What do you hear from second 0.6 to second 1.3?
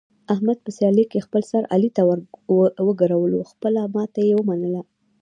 په سیالۍ کې